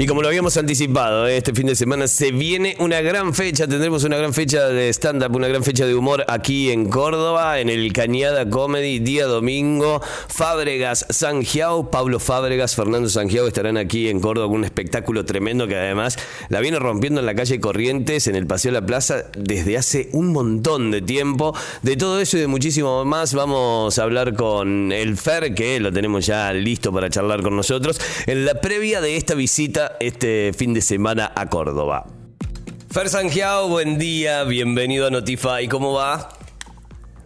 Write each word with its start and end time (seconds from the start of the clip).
Y 0.00 0.06
como 0.06 0.22
lo 0.22 0.28
habíamos 0.28 0.56
anticipado, 0.56 1.28
¿eh? 1.28 1.36
este 1.36 1.52
fin 1.52 1.66
de 1.66 1.76
semana 1.76 2.08
se 2.08 2.32
viene 2.32 2.74
una 2.78 3.02
gran 3.02 3.34
fecha, 3.34 3.68
tendremos 3.68 4.02
una 4.02 4.16
gran 4.16 4.32
fecha 4.32 4.68
de 4.68 4.88
stand-up, 4.88 5.36
una 5.36 5.46
gran 5.46 5.62
fecha 5.62 5.84
de 5.84 5.94
humor 5.94 6.24
aquí 6.26 6.70
en 6.70 6.88
Córdoba, 6.88 7.60
en 7.60 7.68
el 7.68 7.92
Cañada 7.92 8.48
Comedy, 8.48 9.00
día 9.00 9.26
domingo. 9.26 10.00
Fábregas, 10.28 11.04
Sangiao, 11.10 11.90
Pablo 11.90 12.18
Fábregas, 12.18 12.74
Fernando 12.74 13.10
Sangiao 13.10 13.46
estarán 13.46 13.76
aquí 13.76 14.08
en 14.08 14.20
Córdoba 14.20 14.46
con 14.46 14.56
un 14.56 14.64
espectáculo 14.64 15.26
tremendo 15.26 15.68
que 15.68 15.76
además 15.76 16.16
la 16.48 16.60
viene 16.60 16.78
rompiendo 16.78 17.20
en 17.20 17.26
la 17.26 17.34
calle 17.34 17.60
Corrientes, 17.60 18.26
en 18.26 18.36
el 18.36 18.46
Paseo 18.46 18.72
de 18.72 18.80
la 18.80 18.86
Plaza, 18.86 19.24
desde 19.36 19.76
hace 19.76 20.08
un 20.12 20.32
montón 20.32 20.90
de 20.92 21.02
tiempo. 21.02 21.54
De 21.82 21.98
todo 21.98 22.22
eso 22.22 22.38
y 22.38 22.40
de 22.40 22.46
muchísimo 22.46 23.04
más 23.04 23.34
vamos 23.34 23.98
a 23.98 24.02
hablar 24.02 24.34
con 24.34 24.92
el 24.92 25.18
Fer, 25.18 25.54
que 25.54 25.78
lo 25.78 25.92
tenemos 25.92 26.24
ya 26.24 26.54
listo 26.54 26.90
para 26.90 27.10
charlar 27.10 27.42
con 27.42 27.54
nosotros, 27.54 28.00
en 28.24 28.46
la 28.46 28.54
previa 28.62 29.02
de 29.02 29.18
esta 29.18 29.34
visita 29.34 29.89
este 29.98 30.52
fin 30.56 30.74
de 30.74 30.80
semana 30.80 31.32
a 31.34 31.48
Córdoba. 31.48 32.06
Fer 32.90 33.08
Sangiao, 33.08 33.68
buen 33.68 33.98
día, 33.98 34.44
bienvenido 34.44 35.06
a 35.06 35.10
Notify, 35.10 35.68
¿cómo 35.68 35.92
va? 35.92 36.28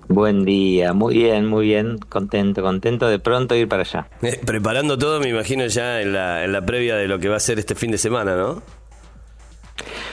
Buen 0.09 0.45
día, 0.45 0.93
muy 0.93 1.15
bien, 1.15 1.47
muy 1.47 1.67
bien, 1.67 1.99
contento, 1.99 2.63
contento 2.63 3.09
de 3.09 3.19
pronto 3.19 3.55
ir 3.55 3.69
para 3.69 3.83
allá. 3.83 4.09
Eh, 4.23 4.41
preparando 4.45 4.99
todo, 4.99 5.21
me 5.21 5.31
imagino 5.31 5.67
ya 5.67 6.03
en 6.03 6.13
la, 6.13 6.45
en 6.45 6.53
la 6.53 6.65
previa 6.65 6.97
de 6.97 7.09
lo 7.09 7.19
que 7.19 7.29
va 7.29 7.37
a 7.37 7.41
ser 7.41 7.59
este 7.59 7.75
fin 7.75 7.91
de 7.91 7.99
semana, 7.99 8.37
¿no? 8.37 8.63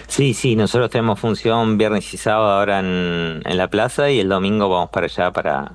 Sí, 0.08 0.34
sí, 0.34 0.56
nosotros 0.56 0.90
tenemos 0.90 1.20
función 1.20 1.78
viernes 1.78 2.14
y 2.14 2.18
sábado 2.18 2.52
ahora 2.52 2.80
en, 2.80 3.42
en 3.45 3.58
la 3.58 3.68
plaza 3.70 4.09
y 4.09 4.20
el 4.20 4.30
domingo 4.30 4.70
vamos 4.70 4.90
para 4.90 5.06
allá 5.06 5.31
para, 5.31 5.73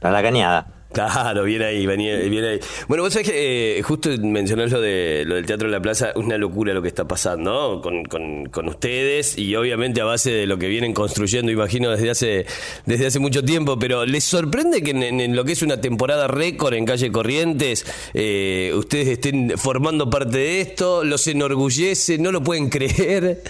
para 0.00 0.12
la 0.12 0.22
cañada. 0.22 0.73
Claro, 0.94 1.42
viene 1.42 1.64
ahí, 1.64 1.86
viene, 1.86 2.48
ahí. 2.48 2.60
Bueno, 2.86 3.02
vos 3.02 3.12
sabés 3.12 3.28
que 3.28 3.78
eh, 3.78 3.82
justo 3.82 4.10
mencionás 4.20 4.70
lo, 4.70 4.80
de, 4.80 5.24
lo 5.26 5.34
del 5.34 5.44
Teatro 5.44 5.66
de 5.66 5.72
la 5.72 5.82
Plaza, 5.82 6.10
es 6.10 6.16
una 6.16 6.38
locura 6.38 6.72
lo 6.72 6.82
que 6.82 6.88
está 6.88 7.08
pasando, 7.08 7.50
¿no? 7.50 7.82
Con, 7.82 8.04
con, 8.04 8.68
ustedes 8.68 9.36
y 9.36 9.56
obviamente 9.56 10.00
a 10.00 10.04
base 10.04 10.30
de 10.30 10.46
lo 10.46 10.56
que 10.56 10.68
vienen 10.68 10.94
construyendo, 10.94 11.50
imagino, 11.50 11.90
desde 11.90 12.10
hace, 12.10 12.46
desde 12.86 13.06
hace 13.06 13.18
mucho 13.18 13.44
tiempo, 13.44 13.76
pero 13.76 14.06
¿les 14.06 14.22
sorprende 14.22 14.82
que 14.82 14.92
en, 14.92 15.34
lo 15.34 15.44
que 15.44 15.52
es 15.52 15.62
una 15.62 15.80
temporada 15.80 16.28
récord 16.28 16.74
en 16.74 16.84
Calle 16.84 17.10
Corrientes, 17.10 17.84
eh, 18.14 18.72
ustedes 18.76 19.08
estén 19.08 19.54
formando 19.58 20.08
parte 20.08 20.38
de 20.38 20.60
esto? 20.60 21.02
¿Los 21.02 21.26
enorgullece? 21.26 22.18
¿No 22.18 22.30
lo 22.30 22.40
pueden 22.40 22.70
creer? 22.70 23.42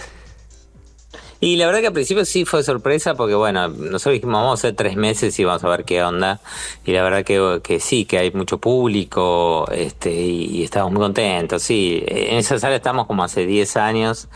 Y 1.45 1.57
la 1.57 1.67
verdad 1.67 1.81
que 1.81 1.87
al 1.87 1.93
principio 1.93 2.25
sí 2.25 2.43
fue 2.43 2.63
sorpresa 2.63 3.13
porque, 3.13 3.35
bueno, 3.35 3.67
nosotros 3.67 4.13
dijimos, 4.13 4.41
vamos 4.41 4.51
a 4.51 4.53
hacer 4.67 4.75
tres 4.75 4.95
meses 4.95 5.37
y 5.37 5.43
vamos 5.43 5.63
a 5.63 5.69
ver 5.69 5.85
qué 5.85 6.01
onda. 6.01 6.39
Y 6.83 6.91
la 6.91 7.03
verdad 7.03 7.23
que, 7.23 7.61
que 7.61 7.79
sí, 7.79 8.05
que 8.05 8.17
hay 8.17 8.31
mucho 8.31 8.57
público 8.57 9.69
este, 9.71 10.11
y, 10.11 10.63
estamos 10.63 10.91
muy 10.91 11.01
contentos. 11.01 11.61
Sí, 11.61 12.03
en 12.07 12.37
esa 12.37 12.57
sala 12.57 12.77
estamos 12.77 13.05
como 13.05 13.23
hace 13.23 13.45
10 13.45 13.77
años. 13.77 14.27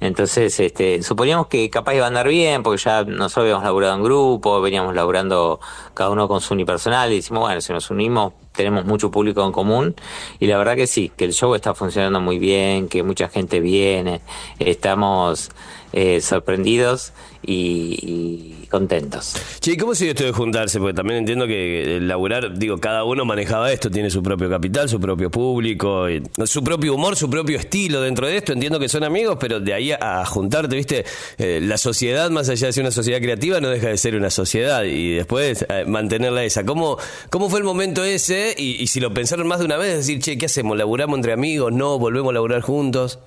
Entonces, 0.00 0.60
este, 0.60 1.02
suponíamos 1.02 1.46
que 1.46 1.70
capaz 1.70 1.94
iba 1.94 2.04
a 2.04 2.08
andar 2.08 2.28
bien, 2.28 2.62
porque 2.62 2.82
ya 2.82 3.02
nosotros 3.04 3.44
habíamos 3.44 3.64
laburado 3.64 3.96
en 3.96 4.02
grupo, 4.02 4.60
veníamos 4.60 4.94
laburando 4.94 5.58
cada 5.94 6.10
uno 6.10 6.28
con 6.28 6.42
su 6.42 6.52
unipersonal, 6.52 7.10
y 7.12 7.16
decimos, 7.16 7.44
bueno, 7.44 7.62
si 7.62 7.72
nos 7.72 7.88
unimos, 7.90 8.34
tenemos 8.52 8.84
mucho 8.84 9.10
público 9.10 9.46
en 9.46 9.52
común, 9.52 9.94
y 10.40 10.48
la 10.48 10.58
verdad 10.58 10.74
que 10.74 10.88
sí, 10.88 11.12
que 11.16 11.24
el 11.24 11.32
show 11.32 11.54
está 11.54 11.72
funcionando 11.72 12.20
muy 12.20 12.40
bien, 12.40 12.88
que 12.88 13.04
mucha 13.04 13.28
gente 13.28 13.60
viene, 13.60 14.22
estamos 14.58 15.50
eh, 15.92 16.20
sorprendidos 16.20 17.12
y, 17.44 18.54
contentos. 18.70 19.34
Che, 19.60 19.76
¿cómo 19.76 19.94
sigue 19.94 20.12
esto 20.12 20.24
de 20.24 20.32
juntarse? 20.32 20.78
Porque 20.78 20.94
también 20.94 21.18
entiendo 21.18 21.46
que 21.46 21.98
laburar, 22.00 22.56
digo, 22.56 22.78
cada 22.78 23.04
uno 23.04 23.26
manejaba 23.26 23.70
esto, 23.70 23.90
tiene 23.90 24.08
su 24.08 24.22
propio 24.22 24.48
capital, 24.48 24.88
su 24.88 24.98
propio 24.98 25.30
público, 25.30 26.06
su 26.46 26.64
propio 26.64 26.94
humor, 26.94 27.16
su 27.16 27.28
propio 27.28 27.58
estilo 27.58 28.00
dentro 28.00 28.26
de 28.26 28.38
esto. 28.38 28.54
Entiendo 28.54 28.78
que 28.80 28.88
son 28.88 29.04
amigos, 29.04 29.36
pero 29.38 29.60
de 29.60 29.74
ahí 29.74 29.92
a, 29.92 30.24
juntarte, 30.24 30.74
¿viste? 30.74 31.04
Eh, 31.36 31.60
la 31.62 31.76
sociedad, 31.76 32.30
más 32.30 32.48
allá 32.48 32.68
de 32.68 32.72
ser 32.72 32.82
una 32.82 32.90
sociedad 32.92 33.20
creativa, 33.20 33.60
no 33.60 33.68
deja 33.68 33.88
de 33.88 33.98
ser 33.98 34.14
una 34.14 34.30
sociedad 34.30 34.84
y 34.84 35.14
después 35.16 35.66
eh, 35.68 35.84
mantenerla 35.86 36.42
esa. 36.44 36.64
¿Cómo, 36.64 36.96
¿Cómo 37.28 37.50
fue 37.50 37.58
el 37.58 37.64
momento 37.64 38.04
ese? 38.04 38.54
Y, 38.56 38.82
y 38.82 38.86
si 38.86 39.00
lo 39.00 39.12
pensaron 39.12 39.46
más 39.46 39.58
de 39.58 39.66
una 39.66 39.76
vez, 39.76 39.96
decir, 39.96 40.20
che, 40.20 40.38
¿qué 40.38 40.46
hacemos? 40.46 40.78
¿Laburamos 40.78 41.18
entre 41.18 41.34
amigos? 41.34 41.72
¿No? 41.72 41.98
¿Volvemos 41.98 42.30
a 42.30 42.34
laburar 42.34 42.62
juntos? 42.62 43.18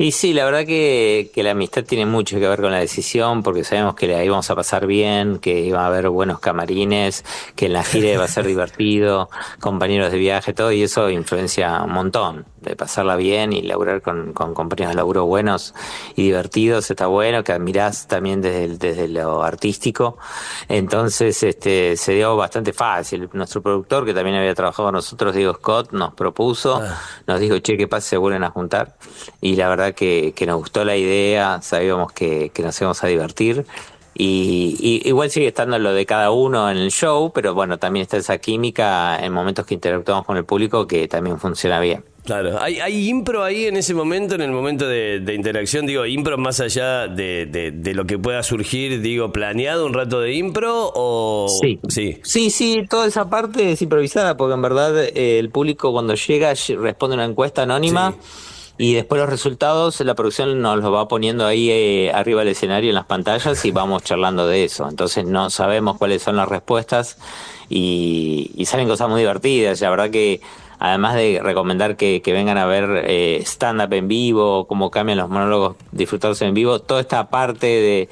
Y 0.00 0.12
sí, 0.12 0.32
la 0.32 0.44
verdad 0.44 0.64
que, 0.64 1.32
que, 1.34 1.42
la 1.42 1.50
amistad 1.50 1.82
tiene 1.82 2.06
mucho 2.06 2.38
que 2.38 2.46
ver 2.46 2.60
con 2.60 2.70
la 2.70 2.78
decisión, 2.78 3.42
porque 3.42 3.64
sabemos 3.64 3.96
que 3.96 4.06
la 4.06 4.24
íbamos 4.24 4.48
a 4.48 4.54
pasar 4.54 4.86
bien, 4.86 5.40
que 5.40 5.58
iba 5.58 5.82
a 5.82 5.86
haber 5.88 6.08
buenos 6.08 6.38
camarines, 6.38 7.24
que 7.56 7.66
en 7.66 7.72
la 7.72 7.82
gira 7.82 8.12
iba 8.12 8.22
a 8.22 8.28
ser 8.28 8.46
divertido, 8.46 9.28
compañeros 9.58 10.12
de 10.12 10.18
viaje, 10.18 10.52
todo, 10.52 10.70
y 10.70 10.84
eso 10.84 11.10
influencia 11.10 11.82
un 11.82 11.92
montón, 11.92 12.46
de 12.60 12.76
pasarla 12.76 13.16
bien 13.16 13.52
y 13.52 13.62
laburar 13.62 14.02
con, 14.02 14.32
con 14.32 14.54
compañeros 14.54 14.92
de 14.92 14.96
laburo 14.96 15.26
buenos 15.26 15.74
y 16.16 16.22
divertidos, 16.24 16.90
está 16.90 17.06
bueno, 17.06 17.44
que 17.44 17.52
admirás 17.52 18.06
también 18.06 18.40
desde, 18.40 18.76
desde 18.76 19.08
lo 19.08 19.42
artístico. 19.42 20.18
Entonces, 20.68 21.42
este, 21.42 21.96
se 21.96 22.12
dio 22.12 22.36
bastante 22.36 22.72
fácil. 22.72 23.28
Nuestro 23.32 23.62
productor, 23.62 24.04
que 24.04 24.14
también 24.14 24.36
había 24.36 24.54
trabajado 24.54 24.88
con 24.88 24.94
nosotros, 24.94 25.34
Diego 25.34 25.54
Scott, 25.54 25.92
nos 25.92 26.14
propuso, 26.14 26.80
ah. 26.82 27.00
nos 27.26 27.40
dijo, 27.40 27.58
che, 27.58 27.76
¿qué 27.76 27.88
pasa? 27.88 28.08
Se 28.08 28.16
vuelven 28.16 28.44
a 28.44 28.50
juntar. 28.50 28.96
Y 29.40 29.56
la 29.56 29.68
verdad 29.68 29.94
que, 29.94 30.32
que 30.34 30.46
nos 30.46 30.58
gustó 30.58 30.84
la 30.84 30.96
idea, 30.96 31.60
sabíamos 31.62 32.12
que, 32.12 32.50
que 32.50 32.62
nos 32.62 32.80
íbamos 32.80 33.02
a 33.04 33.06
divertir. 33.06 33.66
Y, 34.20 35.02
igual 35.04 35.30
sigue 35.30 35.46
estando 35.46 35.78
lo 35.78 35.92
de 35.92 36.04
cada 36.04 36.32
uno 36.32 36.68
en 36.68 36.76
el 36.76 36.90
show, 36.90 37.30
pero 37.32 37.54
bueno, 37.54 37.78
también 37.78 38.02
está 38.02 38.16
esa 38.16 38.38
química 38.38 39.16
en 39.24 39.32
momentos 39.32 39.64
que 39.64 39.74
interactuamos 39.74 40.26
con 40.26 40.36
el 40.36 40.44
público 40.44 40.88
que 40.88 41.06
también 41.06 41.38
funciona 41.38 41.78
bien. 41.78 42.04
Claro, 42.24 42.60
¿Hay, 42.60 42.78
¿hay 42.80 43.08
impro 43.08 43.42
ahí 43.42 43.66
en 43.66 43.76
ese 43.76 43.94
momento, 43.94 44.34
en 44.34 44.42
el 44.42 44.50
momento 44.50 44.86
de, 44.86 45.32
interacción? 45.34 45.86
Digo, 45.86 46.04
impro 46.04 46.36
más 46.36 46.60
allá 46.60 47.06
de, 47.06 47.46
de, 47.46 47.94
lo 47.94 48.04
que 48.06 48.18
pueda 48.18 48.42
surgir, 48.42 49.00
digo, 49.00 49.32
planeado 49.32 49.86
un 49.86 49.94
rato 49.94 50.20
de 50.20 50.34
impro 50.34 50.90
o... 50.94 51.46
Sí, 51.48 51.78
sí, 51.88 52.18
sí, 52.24 52.50
sí 52.50 52.82
toda 52.90 53.06
esa 53.06 53.30
parte 53.30 53.72
es 53.72 53.80
improvisada 53.80 54.36
porque 54.36 54.54
en 54.54 54.62
verdad 54.62 55.04
eh, 55.04 55.38
el 55.38 55.48
público 55.48 55.92
cuando 55.92 56.14
llega 56.16 56.52
responde 56.76 57.14
una 57.14 57.24
encuesta 57.24 57.62
anónima. 57.62 58.14
Y 58.80 58.94
después 58.94 59.20
los 59.20 59.28
resultados, 59.28 60.00
la 60.00 60.14
producción 60.14 60.62
nos 60.62 60.78
los 60.78 60.94
va 60.94 61.08
poniendo 61.08 61.44
ahí 61.44 61.68
eh, 61.68 62.12
arriba 62.14 62.40
del 62.40 62.50
escenario 62.50 62.90
en 62.90 62.94
las 62.94 63.06
pantallas 63.06 63.64
y 63.64 63.72
vamos 63.72 64.04
charlando 64.04 64.46
de 64.46 64.62
eso. 64.62 64.88
Entonces 64.88 65.26
no 65.26 65.50
sabemos 65.50 65.98
cuáles 65.98 66.22
son 66.22 66.36
las 66.36 66.48
respuestas 66.48 67.18
y, 67.68 68.64
salen 68.66 68.86
cosas 68.86 69.08
muy 69.08 69.20
divertidas. 69.20 69.80
La 69.80 69.90
verdad 69.90 70.10
que 70.10 70.40
además 70.78 71.16
de 71.16 71.40
recomendar 71.42 71.96
que, 71.96 72.22
vengan 72.24 72.56
a 72.56 72.66
ver 72.66 73.04
eh, 73.04 73.42
stand-up 73.44 73.92
en 73.94 74.06
vivo, 74.06 74.68
cómo 74.68 74.92
cambian 74.92 75.18
los 75.18 75.28
monólogos, 75.28 75.74
disfrutarse 75.90 76.44
en 76.46 76.54
vivo, 76.54 76.78
toda 76.78 77.00
esta 77.00 77.30
parte 77.30 77.66
de 77.66 78.08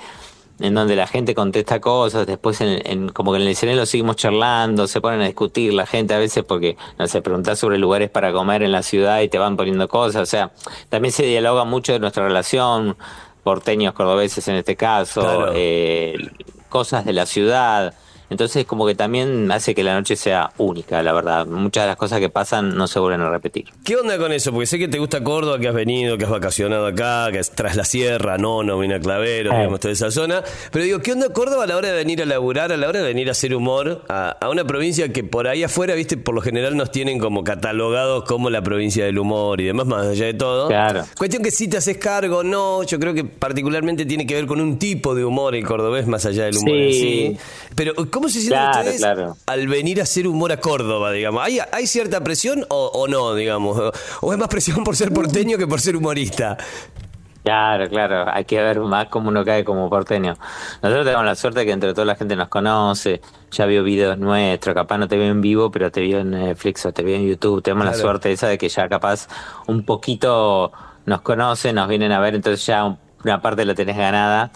en 0.59 0.75
donde 0.75 0.97
la 0.97 1.07
gente 1.07 1.35
contesta 1.35 1.81
cosas, 1.81 2.27
después 2.27 2.61
en, 2.61 3.11
como 3.11 3.33
que 3.33 3.37
en 3.37 3.43
el 3.43 3.49
escenario 3.49 3.85
seguimos 3.85 4.17
charlando, 4.17 4.87
se 4.87 5.01
ponen 5.01 5.21
a 5.21 5.27
discutir 5.27 5.75
la 5.75 5.87
gente 5.87 6.15
a 6.15 6.19
veces 6.19 6.45
porque, 6.45 6.77
no 6.99 7.07
sé, 7.07 7.21
preguntas 7.21 7.59
sobre 7.59 7.79
lugares 7.79 8.11
para 8.11 8.33
comer 8.33 8.63
en 8.63 8.73
la 8.73 8.83
ciudad 8.83 9.21
y 9.21 9.29
te 9.29 9.39
van 9.39 9.57
poniendo 9.57 9.89
cosas, 9.89 10.23
o 10.23 10.27
sea, 10.27 10.53
también 10.89 11.13
se 11.13 11.25
dialoga 11.25 11.65
mucho 11.65 11.93
de 11.93 11.99
nuestra 11.99 12.27
relación, 12.27 12.97
porteños 13.43 13.95
cordobeses 13.95 14.49
en 14.49 14.57
este 14.57 14.77
caso, 14.77 15.53
eh, 15.55 16.15
cosas 16.69 17.05
de 17.05 17.13
la 17.13 17.27
ciudad, 17.27 17.95
entonces 18.31 18.65
como 18.65 18.87
que 18.87 18.95
también 18.95 19.51
hace 19.53 19.75
que 19.75 19.83
la 19.83 19.95
noche 19.95 20.17
sea 20.17 20.51
única, 20.59 21.03
la 21.03 21.13
verdad. 21.13 21.47
Muchas 21.47 21.85
de 21.85 21.89
las 21.89 21.97
cosas 21.97 22.21
que 22.21 22.29
pasan 22.29 22.77
no 22.77 22.87
se 22.89 22.99
vuelven 22.99 23.21
a 23.21 23.31
repetir. 23.31 23.67
¿Qué 23.85 23.97
onda 23.97 24.19
con 24.19 24.33
eso? 24.33 24.53
Porque 24.53 24.67
sé 24.67 24.79
que 24.79 24.89
te 24.89 24.99
gusta 24.99 25.23
Córdoba, 25.23 25.59
que 25.59 25.69
has 25.69 25.75
venido, 25.75 26.19
que 26.19 26.25
has 26.25 26.31
vacacionado 26.31 26.87
acá, 26.87 27.31
que 27.31 27.39
es 27.39 27.51
tras 27.51 27.77
la 27.77 27.85
sierra, 27.85 28.39
no, 28.39 28.63
no 28.63 28.79
viene 28.79 28.97
a 28.97 29.01
Clavero, 29.01 29.53
eh. 29.53 29.57
digamos, 29.57 29.81
toda 29.81 29.93
esa 29.93 30.11
zona. 30.11 30.43
Pero 30.73 30.85
digo, 30.85 30.99
¿qué 31.01 31.13
onda 31.13 31.29
Córdoba 31.33 31.65
a 31.65 31.67
la 31.67 31.77
hora 31.77 31.89
de 31.89 31.95
venir 31.95 32.23
a 32.23 32.27
laburar, 32.27 32.73
a 32.73 32.77
la 32.77 32.89
hora 32.89 33.01
de 33.01 33.07
venir 33.07 33.29
a 33.29 33.33
hacer 33.33 33.55
humor, 33.55 34.05
a, 34.09 34.37
una 34.51 34.65
provincia 34.65 35.13
que 35.13 35.23
por 35.25 35.47
ahí 35.47 35.63
afuera, 35.63 35.95
viste, 35.95 36.17
por 36.17 36.35
lo 36.35 36.41
general 36.41 36.77
nos 36.77 36.91
tienen 36.91 37.19
como 37.19 37.45
catalogados 37.45 38.25
como 38.25 38.51
la 38.51 38.63
provincia 38.63 39.05
del 39.05 39.19
humor 39.19 39.61
y 39.61 39.67
demás, 39.67 39.87
más 39.87 40.07
allá 40.07 40.27
de 40.27 40.35
todo. 40.35 40.69
Claro. 40.69 41.05
Cuestión 41.17 41.43
que 41.43 41.51
si 41.51 41.69
te 41.69 41.77
haces 41.77 41.99
cargo, 41.99 42.43
no, 42.43 42.83
yo 42.83 42.99
creo 42.99 43.15
que 43.15 43.25
particularmente 43.25 44.05
tiene 44.05 44.27
que 44.27 44.35
ver 44.35 44.47
con 44.47 44.61
un 44.61 44.79
tipo 44.79 45.15
de 45.15 45.25
humor 45.25 45.55
el 45.55 45.65
cordobés 45.65 46.07
más 46.07 46.27
allá 46.27 46.45
del 46.45 46.57
humor 46.57 46.77
sí. 46.91 47.37
Pero 47.77 47.93
¿Cómo 48.11 48.29
se 48.29 48.41
sienten 48.41 48.71
ustedes 48.71 49.05
al 49.47 49.69
venir 49.69 50.01
a 50.01 50.05
hacer 50.05 50.27
humor 50.27 50.51
a 50.51 50.57
Córdoba, 50.57 51.13
digamos? 51.13 51.45
¿Hay, 51.45 51.59
hay 51.73 51.87
cierta 51.87 52.23
presión 52.23 52.65
o, 52.69 53.07
no, 53.09 53.35
digamos? 53.35 53.93
¿O 54.23 54.33
es 54.33 54.39
más 54.39 54.49
presión 54.49 54.83
por 54.83 54.97
ser 54.97 55.13
porteño 55.13 55.59
que 55.59 55.67
por 55.67 55.81
ser 55.81 55.95
humorista? 55.95 56.57
Claro, 57.45 57.89
claro, 57.89 58.25
hay 58.33 58.45
que 58.45 58.61
ver 58.61 58.81
más 58.81 59.07
cómo 59.07 59.29
uno 59.29 59.45
cae 59.45 59.63
como 59.63 59.89
porteño. 59.89 60.37
Nosotros 60.83 61.05
tenemos 61.05 61.27
la 61.27 61.37
suerte 61.37 61.65
que 61.65 61.71
entre 61.71 61.93
toda 61.93 62.07
la 62.07 62.17
gente 62.17 62.35
nos 62.35 62.49
conoce, 62.49 63.21
ya 63.53 63.67
vio 63.67 63.85
videos 63.85 64.19
nuestros, 64.19 64.75
capaz 64.75 64.99
no 64.99 65.07
te 65.07 65.17
veo 65.17 65.31
en 65.31 65.41
vivo, 65.41 65.71
pero 65.71 65.93
te 65.93 66.01
vio 66.01 66.19
en 66.19 66.31
Netflix 66.31 66.87
o 66.87 66.93
te 66.93 67.05
vio 67.05 67.15
en 67.15 67.29
YouTube. 67.29 67.63
Tenemos 67.63 67.85
la 67.85 67.95
suerte 67.95 68.33
esa 68.33 68.49
de 68.49 68.59
que 68.59 68.69
ya 68.69 68.89
capaz 68.89 69.29
un 69.69 69.85
poquito 69.85 70.73
nos 71.05 71.21
conocen, 71.21 71.77
nos 71.77 71.89
vienen 71.89 72.11
a 72.11 72.19
ver, 72.19 72.35
entonces 72.35 72.67
ya 72.67 72.97
una 73.23 73.41
parte 73.41 73.65
la 73.65 73.75
tenés 73.75 73.97
ganada 73.97 74.51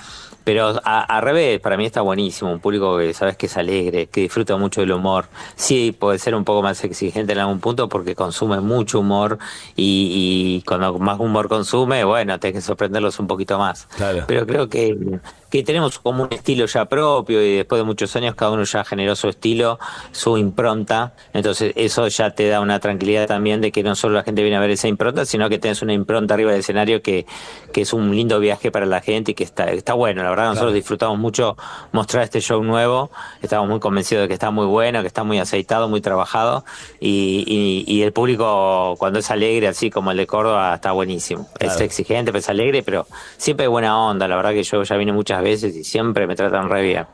Pero 0.51 0.81
a, 0.83 1.21
revés, 1.21 1.61
para 1.61 1.77
mí 1.77 1.87
está 1.87 2.01
buenísimo, 2.01 2.51
un 2.51 2.59
público 2.59 2.99
que 2.99 3.15
sabes 3.15 3.37
que 3.37 3.47
es 3.47 3.57
alegre, 3.57 4.09
que 4.09 4.23
disfruta 4.23 4.57
mucho 4.57 4.81
del 4.81 4.91
humor. 4.91 5.27
Sí, 5.55 5.95
puede 5.97 6.19
ser 6.19 6.35
un 6.35 6.45
poco 6.45 6.61
más 6.61 6.83
exigente 6.83 7.35
en 7.35 7.39
algún 7.39 7.61
punto 7.61 7.89
porque 7.89 8.17
consume 8.17 8.59
mucho 8.59 8.99
humor 8.99 9.39
y, 9.77 10.59
y 10.59 10.67
cuando 10.67 10.99
más 10.99 11.21
humor 11.21 11.49
consume, 11.49 12.03
bueno, 12.03 12.41
tenés 12.41 12.57
que 12.57 12.61
sorprenderlos 12.63 13.21
un 13.21 13.29
poquito 13.29 13.61
más. 13.61 13.87
Pero 14.27 14.45
creo 14.45 14.69
que 14.69 15.21
que 15.51 15.65
tenemos 15.65 15.99
como 15.99 16.23
un 16.23 16.33
estilo 16.33 16.65
ya 16.67 16.85
propio 16.85 17.43
y 17.43 17.57
después 17.57 17.81
de 17.81 17.85
muchos 17.85 18.15
años 18.15 18.35
cada 18.37 18.53
uno 18.53 18.63
ya 18.63 18.85
generó 18.85 19.17
su 19.17 19.29
estilo, 19.29 19.79
su 20.13 20.39
impronta, 20.39 21.13
entonces 21.33 21.73
eso 21.75 22.07
ya 22.09 22.31
te 22.31 22.49
da 22.49 22.61
una 22.61 22.79
tranquilidad 22.79 23.27
también 23.27 23.61
de 23.61 23.73
que 23.73 23.83
no 23.83 23.97
solo 23.97 24.15
la 24.15 24.23
gente 24.23 24.43
viene 24.43 24.57
a 24.57 24.61
ver 24.61 24.71
esa 24.71 24.87
impronta, 24.87 25.27
sino 25.27 25.49
que 25.49 25.59
tienes 25.59 25.83
una 25.83 25.93
impronta 25.93 26.35
arriba 26.35 26.53
del 26.53 26.61
escenario 26.61 27.03
que, 27.03 27.27
que 27.73 27.81
es 27.83 27.93
un 27.93 28.15
lindo 28.15 28.39
viaje 28.39 28.71
para 28.71 28.87
la 28.87 29.01
gente 29.01 29.33
y 29.33 29.35
que 29.35 29.45
está, 29.45 29.71
está 29.73 29.95
bueno, 29.95 30.23
la 30.23 30.31
verdad 30.31 30.40
nosotros 30.49 30.75
disfrutamos 30.75 31.19
mucho 31.19 31.57
mostrar 31.93 32.25
este 32.25 32.41
show 32.41 32.63
nuevo, 32.63 33.11
estamos 33.43 33.69
muy 33.69 33.81
convencidos 33.81 34.23
de 34.23 34.29
que 34.29 34.35
está 34.35 34.51
muy 34.51 34.67
bueno, 34.67 35.01
que 35.03 35.07
está 35.07 35.25
muy 35.25 35.39
aceitado, 35.39 35.89
muy 35.89 36.01
trabajado. 36.01 36.65
Y, 37.01 37.85
y, 37.87 38.01
el 38.03 38.13
público 38.13 38.95
cuando 38.99 39.19
es 39.19 39.31
alegre 39.31 39.69
así 39.69 39.91
como 39.91 40.11
el 40.11 40.17
de 40.17 40.27
Córdoba 40.27 40.75
está 40.75 40.93
buenísimo, 40.93 41.49
es 41.59 41.79
exigente, 41.81 42.33
pero 42.33 42.39
es 42.39 42.49
alegre, 42.49 42.83
pero 42.83 43.07
siempre 43.37 43.65
hay 43.67 43.71
buena 43.71 43.99
onda, 43.99 44.27
la 44.27 44.37
verdad 44.37 44.53
que 44.53 44.63
yo 44.63 44.83
ya 44.83 44.97
vine 44.97 45.13
muchas 45.13 45.43
veces 45.43 45.77
y 45.77 45.85
siempre 45.85 46.27
me 46.27 46.35
tratan 46.35 46.69
re 46.71 46.83
bien. 46.83 47.07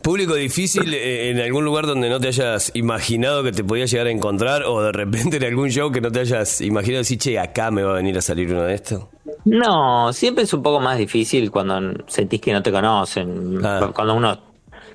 Público 0.00 0.34
difícil 0.34 0.94
eh, 0.94 1.30
en 1.30 1.40
algún 1.40 1.64
lugar 1.64 1.86
donde 1.86 2.08
no 2.08 2.20
te 2.20 2.28
hayas 2.28 2.70
imaginado 2.74 3.42
que 3.42 3.52
te 3.52 3.64
podías 3.64 3.90
llegar 3.90 4.06
a 4.06 4.10
encontrar 4.10 4.62
o 4.62 4.82
de 4.82 4.92
repente 4.92 5.38
en 5.38 5.44
algún 5.44 5.70
show 5.70 5.90
que 5.90 6.00
no 6.00 6.10
te 6.12 6.20
hayas 6.20 6.60
imaginado 6.60 6.98
decir, 6.98 7.18
che, 7.18 7.38
acá 7.38 7.70
me 7.70 7.82
va 7.82 7.92
a 7.92 7.96
venir 7.96 8.16
a 8.18 8.22
salir 8.22 8.52
uno 8.52 8.62
de 8.62 8.74
estos. 8.74 9.04
No, 9.44 10.12
siempre 10.12 10.44
es 10.44 10.52
un 10.52 10.62
poco 10.62 10.80
más 10.80 10.98
difícil 10.98 11.50
cuando 11.50 12.04
sentís 12.06 12.40
que 12.40 12.52
no 12.52 12.62
te 12.62 12.72
conocen. 12.72 13.60
Cuando 13.94 14.14
uno 14.14 14.38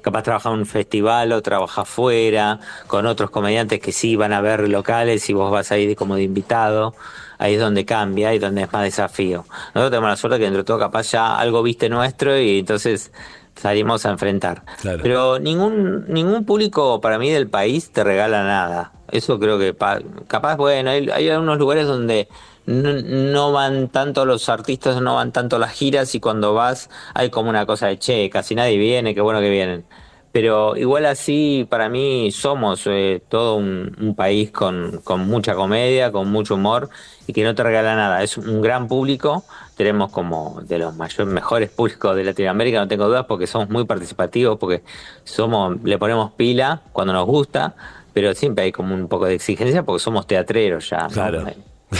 capaz 0.01 0.23
trabaja 0.23 0.49
en 0.49 0.59
un 0.59 0.65
festival 0.65 1.31
o 1.31 1.41
trabaja 1.41 1.81
afuera, 1.81 2.59
con 2.87 3.05
otros 3.05 3.29
comediantes 3.29 3.79
que 3.79 3.91
sí 3.91 4.15
van 4.15 4.33
a 4.33 4.41
ver 4.41 4.67
locales 4.69 5.29
y 5.29 5.33
vos 5.33 5.49
vas 5.49 5.71
ahí 5.71 5.95
como 5.95 6.15
de 6.15 6.23
invitado 6.23 6.93
ahí 7.43 7.55
es 7.55 7.59
donde 7.59 7.85
cambia 7.85 8.33
y 8.33 8.39
donde 8.39 8.63
es 8.63 8.71
más 8.71 8.83
desafío. 8.83 9.45
Nosotros 9.73 9.89
tenemos 9.91 10.09
la 10.09 10.15
suerte 10.15 10.37
que 10.37 10.45
dentro 10.45 10.59
de 10.59 10.65
todo 10.65 10.79
capaz 10.79 11.11
ya 11.11 11.37
algo 11.37 11.61
viste 11.61 11.89
nuestro 11.89 12.39
y 12.39 12.59
entonces 12.59 13.11
salimos 13.55 14.05
a 14.05 14.11
enfrentar. 14.11 14.63
Pero 15.01 15.39
ningún 15.39 16.05
ningún 16.07 16.45
público 16.45 17.01
para 17.01 17.19
mí 17.19 17.29
del 17.29 17.49
país 17.49 17.91
te 17.91 18.03
regala 18.03 18.43
nada. 18.43 18.93
Eso 19.11 19.39
creo 19.39 19.59
que 19.59 19.75
capaz, 20.27 20.55
bueno, 20.55 20.89
hay, 20.89 21.09
hay 21.09 21.29
algunos 21.29 21.59
lugares 21.59 21.85
donde 21.85 22.29
no, 22.65 23.51
van 23.51 23.89
tanto 23.89 24.25
los 24.25 24.49
artistas, 24.49 25.01
no 25.01 25.15
van 25.15 25.31
tanto 25.31 25.59
las 25.59 25.71
giras 25.71 26.15
y 26.15 26.19
cuando 26.19 26.53
vas 26.53 26.89
hay 27.13 27.29
como 27.29 27.49
una 27.49 27.65
cosa 27.65 27.87
de 27.87 27.99
che, 27.99 28.29
casi 28.29 28.55
nadie 28.55 28.77
viene, 28.77 29.13
qué 29.13 29.21
bueno 29.21 29.39
que 29.39 29.49
vienen 29.49 29.85
pero 30.33 30.75
igual 30.75 31.05
así 31.05 31.67
para 31.69 31.89
mí 31.89 32.31
somos 32.31 32.87
eh, 32.87 33.21
todo 33.29 33.55
un, 33.55 34.15
país 34.17 34.49
con, 34.49 34.99
con, 35.03 35.27
mucha 35.27 35.53
comedia, 35.53 36.11
con 36.11 36.31
mucho 36.31 36.55
humor 36.55 36.89
y 37.27 37.33
que 37.33 37.43
no 37.43 37.53
te 37.53 37.61
regala 37.61 37.95
nada. 37.95 38.23
Es 38.23 38.39
un 38.39 38.59
gran 38.59 38.87
público, 38.87 39.45
tenemos 39.77 40.11
como 40.11 40.59
de 40.63 40.79
los 40.79 40.95
mayores, 40.95 41.31
mejores 41.31 41.69
públicos 41.69 42.15
de 42.15 42.23
Latinoamérica, 42.23 42.79
no 42.79 42.87
tengo 42.87 43.07
dudas, 43.07 43.27
porque 43.27 43.45
somos 43.45 43.69
muy 43.69 43.85
participativos, 43.85 44.57
porque 44.57 44.81
somos, 45.23 45.77
le 45.83 45.99
ponemos 45.99 46.31
pila 46.31 46.81
cuando 46.93 47.13
nos 47.13 47.27
gusta, 47.27 47.75
pero 48.11 48.33
siempre 48.33 48.65
hay 48.65 48.71
como 48.71 48.95
un 48.95 49.07
poco 49.07 49.25
de 49.25 49.35
exigencia 49.35 49.83
porque 49.83 49.99
somos 49.99 50.25
teatreros 50.25 50.89
ya. 50.89 51.09
Claro. 51.13 51.41
No, 51.41 51.51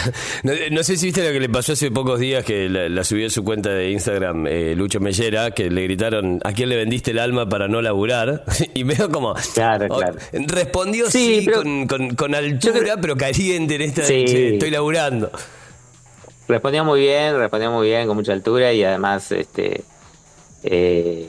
sé 0.82 0.96
si 0.96 1.06
viste 1.06 1.24
lo 1.24 1.32
que 1.32 1.40
le 1.40 1.48
pasó 1.48 1.72
hace 1.72 1.90
pocos 1.90 2.20
días 2.20 2.44
que 2.44 2.68
la, 2.68 3.04
subió 3.04 3.24
en 3.24 3.30
su 3.30 3.44
cuenta 3.44 3.70
de 3.70 3.90
Instagram 3.90 4.46
eh, 4.46 4.74
Lucho 4.76 5.00
Mellera, 5.00 5.50
que 5.52 5.70
le 5.70 5.82
gritaron 5.82 6.40
¿a 6.44 6.52
quién 6.52 6.68
le 6.68 6.76
vendiste 6.76 7.12
el 7.12 7.18
alma 7.18 7.48
para 7.48 7.68
no 7.68 7.82
laburar? 7.82 8.44
y 8.74 8.82
veo 8.82 9.10
como 9.10 9.34
claro, 9.54 9.88
claro. 9.88 10.16
respondió 10.32 11.10
sí, 11.10 11.46
con, 11.46 12.34
altura, 12.34 12.96
pero 13.00 13.16
caliente 13.16 13.76
en 13.76 13.82
esta 13.82 14.02
estoy 14.02 14.70
laburando. 14.70 15.30
Respondió 16.46 16.84
muy 16.84 17.00
bien, 17.00 17.38
respondió 17.38 17.70
muy 17.70 17.88
bien, 17.88 18.06
con 18.06 18.16
mucha 18.16 18.32
altura 18.32 18.72
y 18.72 18.84
además 18.84 19.32
este 19.32 19.82
eh, 20.62 21.28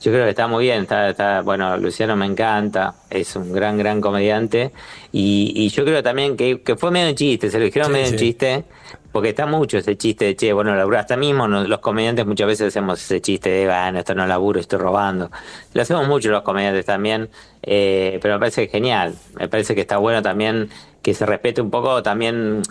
yo 0.00 0.12
creo 0.12 0.24
que 0.24 0.30
está 0.30 0.46
muy 0.46 0.64
bien, 0.64 0.82
está, 0.82 1.10
está, 1.10 1.40
bueno, 1.40 1.76
Luciano 1.78 2.16
me 2.16 2.26
encanta, 2.26 2.94
es 3.08 3.34
un 3.34 3.52
gran, 3.52 3.78
gran 3.78 4.00
comediante. 4.00 4.72
Y, 5.10 5.52
y 5.54 5.68
yo 5.70 5.84
creo 5.84 6.02
también 6.02 6.36
que, 6.36 6.60
que, 6.60 6.76
fue 6.76 6.90
medio 6.90 7.08
un 7.08 7.14
chiste, 7.14 7.50
se 7.50 7.58
lo 7.58 7.64
dijeron 7.64 7.90
medio 7.90 8.10
un 8.10 8.16
chiste, 8.16 8.64
porque 9.10 9.30
está 9.30 9.46
mucho 9.46 9.78
ese 9.78 9.96
chiste 9.96 10.26
de, 10.26 10.36
che, 10.36 10.52
bueno, 10.52 10.74
laburo 10.74 10.98
hasta 10.98 11.16
mismo 11.16 11.48
los 11.48 11.78
comediantes 11.78 12.26
muchas 12.26 12.46
veces 12.46 12.68
hacemos 12.68 13.02
ese 13.02 13.22
chiste 13.22 13.48
de, 13.48 13.64
bueno, 13.64 13.98
esto 13.98 14.14
no 14.14 14.26
laburo, 14.26 14.60
estoy 14.60 14.78
robando. 14.78 15.30
Lo 15.72 15.82
hacemos 15.82 16.06
mucho 16.06 16.30
los 16.30 16.42
comediantes 16.42 16.84
también, 16.84 17.30
eh, 17.62 18.18
pero 18.20 18.34
me 18.34 18.40
parece 18.40 18.68
genial, 18.68 19.14
me 19.38 19.48
parece 19.48 19.74
que 19.74 19.80
está 19.80 19.96
bueno 19.96 20.20
también 20.20 20.68
que 21.00 21.14
se 21.14 21.24
respete 21.24 21.62
un 21.62 21.70
poco 21.70 22.02
también 22.02 22.62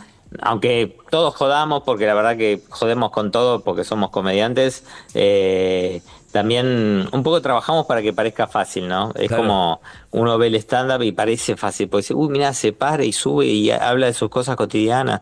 aunque 0.41 0.97
todos 1.09 1.35
jodamos, 1.35 1.83
porque 1.83 2.05
la 2.05 2.13
verdad 2.13 2.37
que 2.37 2.61
jodemos 2.69 3.11
con 3.11 3.31
todo 3.31 3.63
porque 3.63 3.83
somos 3.83 4.09
comediantes, 4.09 4.83
eh, 5.13 6.01
también 6.35 7.07
un 7.13 7.23
poco 7.23 7.41
trabajamos 7.41 7.85
para 7.85 8.01
que 8.01 8.11
parezca 8.11 8.45
fácil, 8.45 8.89
¿no? 8.89 9.13
Es 9.15 9.31
como 9.31 9.79
uno 10.11 10.37
ve 10.37 10.47
el 10.47 10.55
stand-up 10.55 11.01
y 11.01 11.13
parece 11.13 11.55
fácil, 11.55 11.87
porque 11.87 12.01
dice, 12.01 12.13
uy, 12.13 12.27
mira, 12.27 12.53
se 12.53 12.73
para 12.73 13.05
y 13.05 13.13
sube 13.13 13.45
y 13.45 13.71
habla 13.71 14.07
de 14.07 14.13
sus 14.13 14.29
cosas 14.29 14.57
cotidianas, 14.57 15.21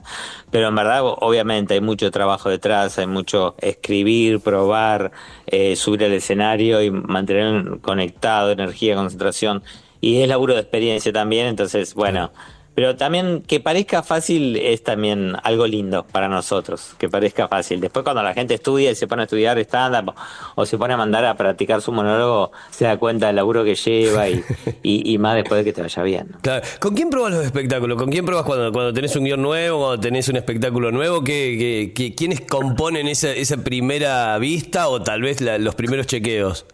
pero 0.50 0.70
en 0.70 0.76
verdad, 0.76 1.02
obviamente, 1.04 1.76
hay 1.76 1.82
mucho 1.82 2.10
trabajo 2.10 2.50
detrás, 2.50 2.98
hay 2.98 3.06
mucho 3.06 3.54
escribir, 3.60 4.40
probar, 4.40 5.12
eh, 5.46 5.76
subir 5.76 6.04
al 6.04 6.14
escenario 6.14 6.82
y 6.82 6.90
mantener 6.90 7.80
conectado, 7.82 8.50
energía, 8.50 8.96
concentración, 8.96 9.62
y 10.02 10.24
es 10.24 10.28
laburo 10.28 10.56
de 10.56 10.62
experiencia 10.62 11.14
también, 11.14 11.46
entonces, 11.46 11.94
bueno. 11.94 12.32
Pero 12.76 12.96
también 12.96 13.44
que 13.46 13.60
parezca 13.60 14.02
fácil 14.02 14.56
es 14.58 14.84
también 14.84 15.36
algo 15.44 15.68
lindo 15.68 16.06
para 16.12 16.28
nosotros, 16.28 16.96
que 16.98 17.08
parezca 17.08 17.48
fácil. 17.48 17.80
Después 17.80 18.04
cuando 18.04 18.24
la 18.24 18.34
gente 18.34 18.56
estudia 18.56 18.92
y 18.92 18.96
se 18.96 19.08
pone 19.08 19.24
a 19.24 19.26
estudiar 19.26 19.60
stand-up 19.60 20.14
o 20.56 20.66
se 20.66 20.78
pone 20.78 20.94
a 20.96 20.98
mandar 20.98 21.26
a 21.26 21.36
practicar 21.36 21.82
su 21.82 21.92
monólogo, 21.92 22.52
se 22.72 22.86
da 22.86 22.98
cuenta 22.98 23.28
del 23.28 23.36
laburo 23.36 23.64
que 23.64 23.76
lleva 23.76 24.28
y, 24.28 24.44
y, 24.84 25.18
más 25.18 25.36
después 25.36 25.60
de 25.60 25.66
que 25.66 25.74
te 25.74 25.82
vaya 25.82 26.04
bien. 26.04 26.32
Claro. 26.42 26.66
¿Con 26.80 26.96
quién 26.96 27.10
probas 27.10 27.34
los 27.34 27.46
espectáculos? 27.46 27.98
¿Con 27.98 28.10
quién 28.10 28.26
probas 28.26 28.44
cuando, 28.44 28.72
cuando 28.72 28.94
tenés 28.94 29.16
un 29.16 29.26
guion 29.26 29.42
nuevo, 29.42 29.80
cuando 29.80 30.00
tenés 30.00 30.28
un 30.30 30.38
espectáculo 30.38 30.92
nuevo? 30.92 31.24
¿Qué, 31.24 31.92
qué, 31.96 32.16
quiénes 32.16 32.42
componen 32.42 33.08
esa, 33.08 33.32
esa 33.32 33.58
primera 33.58 34.38
vista 34.40 34.88
o 34.88 35.02
tal 35.02 35.22
vez 35.22 35.42
los 35.42 35.76
primeros 35.76 36.08
chequeos? 36.08 36.66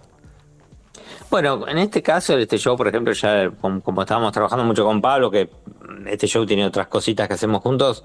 Bueno, 1.29 1.67
en 1.67 1.77
este 1.77 2.01
caso, 2.01 2.35
este 2.37 2.57
show, 2.57 2.75
por 2.75 2.87
ejemplo, 2.87 3.13
ya 3.13 3.51
como, 3.61 4.01
estábamos 4.01 4.31
trabajando 4.31 4.65
mucho 4.65 4.83
con 4.83 4.99
Pablo, 4.99 5.29
que 5.29 5.47
este 6.07 6.25
show 6.25 6.43
tiene 6.43 6.65
otras 6.65 6.87
cositas 6.87 7.27
que 7.27 7.35
hacemos 7.35 7.61
juntos, 7.61 8.03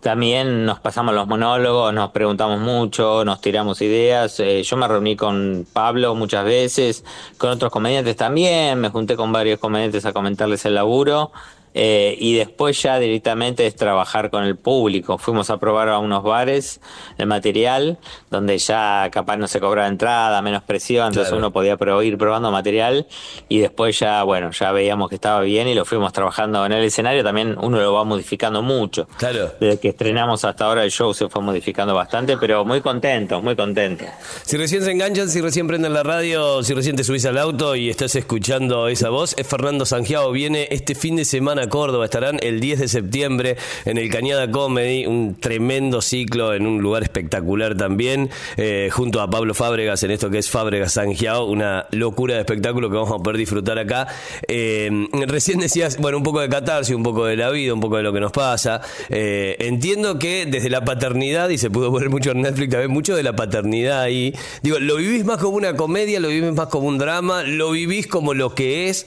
también 0.00 0.64
nos 0.64 0.80
pasamos 0.80 1.14
los 1.14 1.26
monólogos, 1.26 1.92
nos 1.92 2.10
preguntamos 2.10 2.60
mucho, 2.60 3.24
nos 3.24 3.40
tiramos 3.42 3.82
ideas. 3.82 4.40
Eh, 4.40 4.62
yo 4.62 4.76
me 4.78 4.88
reuní 4.88 5.14
con 5.14 5.66
Pablo 5.72 6.14
muchas 6.14 6.44
veces, 6.44 7.04
con 7.36 7.50
otros 7.50 7.70
comediantes 7.70 8.16
también, 8.16 8.80
me 8.80 8.88
junté 8.88 9.14
con 9.16 9.30
varios 9.30 9.58
comediantes 9.58 10.06
a 10.06 10.12
comentarles 10.14 10.64
el 10.64 10.74
laburo. 10.74 11.32
Eh, 11.74 12.16
y 12.20 12.36
después 12.36 12.80
ya 12.80 13.00
directamente 13.00 13.66
es 13.66 13.74
trabajar 13.74 14.30
con 14.30 14.44
el 14.44 14.56
público. 14.56 15.18
Fuimos 15.18 15.50
a 15.50 15.58
probar 15.58 15.88
a 15.88 15.98
unos 15.98 16.22
bares 16.22 16.80
el 17.18 17.26
material, 17.26 17.98
donde 18.30 18.56
ya 18.58 19.08
capaz 19.10 19.36
no 19.36 19.48
se 19.48 19.58
cobraba 19.58 19.88
entrada, 19.88 20.40
menos 20.40 20.62
presión, 20.62 21.08
entonces 21.08 21.32
uno 21.32 21.52
podía 21.52 21.76
ir 22.02 22.16
probando 22.18 22.50
material 22.52 23.06
y 23.48 23.58
después 23.58 23.98
ya, 23.98 24.22
bueno, 24.22 24.52
ya 24.52 24.70
veíamos 24.70 25.08
que 25.08 25.16
estaba 25.16 25.40
bien 25.40 25.66
y 25.66 25.74
lo 25.74 25.84
fuimos 25.84 26.12
trabajando 26.12 26.64
en 26.64 26.72
el 26.72 26.84
escenario, 26.84 27.24
también 27.24 27.56
uno 27.60 27.80
lo 27.80 27.92
va 27.92 28.04
modificando 28.04 28.62
mucho. 28.62 29.08
Claro. 29.18 29.50
Desde 29.58 29.80
que 29.80 29.88
estrenamos 29.88 30.44
hasta 30.44 30.66
ahora 30.66 30.84
el 30.84 30.90
show 30.90 31.12
se 31.12 31.28
fue 31.28 31.42
modificando 31.42 31.94
bastante, 31.94 32.36
pero 32.38 32.64
muy 32.64 32.80
contento, 32.80 33.42
muy 33.42 33.56
contento. 33.56 34.04
Si 34.44 34.56
recién 34.56 34.82
se 34.82 34.92
enganchan, 34.92 35.28
si 35.28 35.40
recién 35.40 35.66
prenden 35.66 35.92
la 35.92 36.04
radio, 36.04 36.62
si 36.62 36.72
recién 36.72 36.94
te 36.94 37.02
subís 37.02 37.26
al 37.26 37.38
auto 37.38 37.74
y 37.74 37.90
estás 37.90 38.14
escuchando 38.14 38.86
esa 38.86 39.08
voz, 39.08 39.34
es 39.36 39.46
Fernando 39.46 39.84
Sangiao, 39.84 40.30
viene 40.30 40.68
este 40.70 40.94
fin 40.94 41.16
de 41.16 41.24
semana 41.24 41.63
Córdoba. 41.68 42.04
Estarán 42.04 42.38
el 42.42 42.60
10 42.60 42.80
de 42.80 42.88
septiembre 42.88 43.56
en 43.84 43.98
el 43.98 44.10
Cañada 44.10 44.50
Comedy, 44.50 45.06
un 45.06 45.36
tremendo 45.38 46.00
ciclo 46.02 46.54
en 46.54 46.66
un 46.66 46.82
lugar 46.82 47.02
espectacular 47.02 47.76
también, 47.76 48.30
eh, 48.56 48.88
junto 48.92 49.20
a 49.20 49.30
Pablo 49.30 49.54
Fábregas 49.54 50.02
en 50.02 50.10
esto 50.10 50.30
que 50.30 50.38
es 50.38 50.50
Fábregas 50.50 50.92
Sangiao, 50.92 51.46
una 51.46 51.86
locura 51.90 52.34
de 52.34 52.40
espectáculo 52.40 52.90
que 52.90 52.96
vamos 52.96 53.12
a 53.12 53.22
poder 53.22 53.38
disfrutar 53.38 53.78
acá. 53.78 54.08
Eh, 54.48 54.90
recién 55.26 55.60
decías, 55.60 55.98
bueno, 55.98 56.18
un 56.18 56.22
poco 56.22 56.40
de 56.40 56.48
catarsis, 56.48 56.94
un 56.94 57.02
poco 57.02 57.26
de 57.26 57.36
la 57.36 57.50
vida, 57.50 57.74
un 57.74 57.80
poco 57.80 57.96
de 57.96 58.02
lo 58.02 58.12
que 58.12 58.20
nos 58.20 58.32
pasa. 58.32 58.80
Eh, 59.08 59.56
entiendo 59.60 60.18
que 60.18 60.46
desde 60.46 60.70
la 60.70 60.84
paternidad, 60.84 61.48
y 61.48 61.58
se 61.58 61.70
pudo 61.70 61.90
ver 61.92 62.10
mucho 62.10 62.32
en 62.32 62.42
Netflix 62.42 62.70
también, 62.70 62.90
mucho 62.90 63.16
de 63.16 63.22
la 63.22 63.34
paternidad 63.34 64.02
ahí. 64.02 64.34
Digo, 64.62 64.78
¿lo 64.78 64.96
vivís 64.96 65.24
más 65.24 65.38
como 65.38 65.56
una 65.56 65.74
comedia? 65.74 66.20
¿Lo 66.20 66.28
vivís 66.28 66.52
más 66.52 66.68
como 66.68 66.88
un 66.88 66.98
drama? 66.98 67.42
¿Lo 67.42 67.70
vivís 67.70 68.06
como 68.06 68.34
lo 68.34 68.54
que 68.54 68.88
es? 68.88 69.06